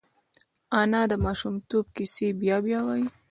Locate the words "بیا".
2.41-2.57, 2.65-2.79